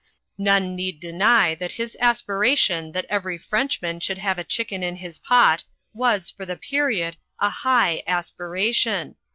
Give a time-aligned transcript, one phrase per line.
[0.39, 5.19] None need deny that his aspiration that every Frenchman should have a chicken in his
[5.19, 9.15] pot was, for his period, a high aspiration.